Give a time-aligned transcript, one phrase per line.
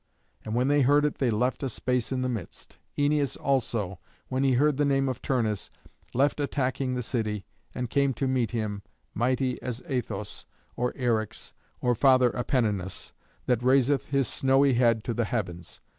[0.43, 2.79] And when they heard it they left a space in the midst.
[2.97, 5.69] Æneas also, when he heard the name of Turnus,
[6.15, 8.81] left attacking the city, and came to meet him,
[9.13, 13.11] mighty as Athos, or Eryx, or Father Apenninus,
[13.45, 15.81] that raiseth his snowy head to the heavens.